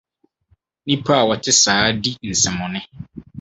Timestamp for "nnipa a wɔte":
0.83-1.51